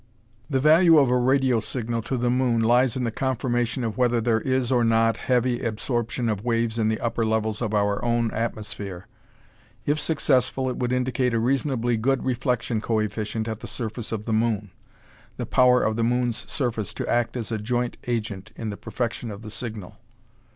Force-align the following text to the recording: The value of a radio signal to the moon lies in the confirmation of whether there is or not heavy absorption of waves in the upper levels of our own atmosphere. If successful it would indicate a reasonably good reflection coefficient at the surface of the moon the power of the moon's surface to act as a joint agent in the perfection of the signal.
The 0.49 0.59
value 0.59 0.97
of 0.97 1.11
a 1.11 1.17
radio 1.19 1.59
signal 1.59 2.01
to 2.09 2.17
the 2.17 2.31
moon 2.31 2.63
lies 2.63 2.97
in 2.97 3.03
the 3.03 3.11
confirmation 3.11 3.83
of 3.83 3.99
whether 3.99 4.19
there 4.19 4.41
is 4.41 4.71
or 4.71 4.83
not 4.83 5.15
heavy 5.17 5.59
absorption 5.63 6.27
of 6.27 6.43
waves 6.43 6.79
in 6.79 6.89
the 6.89 6.99
upper 6.99 7.23
levels 7.23 7.61
of 7.61 7.75
our 7.75 8.03
own 8.03 8.31
atmosphere. 8.31 9.05
If 9.85 9.99
successful 9.99 10.67
it 10.71 10.77
would 10.77 10.91
indicate 10.91 11.35
a 11.35 11.39
reasonably 11.39 11.97
good 11.97 12.25
reflection 12.25 12.81
coefficient 12.81 13.47
at 13.47 13.59
the 13.59 13.67
surface 13.67 14.11
of 14.11 14.25
the 14.25 14.33
moon 14.33 14.71
the 15.37 15.45
power 15.45 15.83
of 15.83 15.97
the 15.97 16.03
moon's 16.03 16.49
surface 16.51 16.95
to 16.95 17.07
act 17.07 17.37
as 17.37 17.51
a 17.51 17.59
joint 17.59 17.95
agent 18.07 18.51
in 18.55 18.71
the 18.71 18.77
perfection 18.77 19.29
of 19.29 19.43
the 19.43 19.51
signal. 19.51 19.97